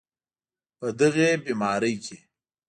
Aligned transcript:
په 0.77 0.87
دغې 0.99 1.29
بیمارۍ 1.43 1.95
کې 2.03 2.17